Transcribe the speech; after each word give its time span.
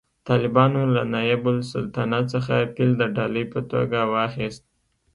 طالبانو 0.29 0.81
له 0.95 1.01
نایب 1.13 1.43
السلطنه 1.53 2.19
څخه 2.33 2.55
فیل 2.73 2.91
د 2.97 3.03
ډالۍ 3.15 3.45
په 3.53 3.59
توګه 3.71 3.99
واخیست 4.13 4.63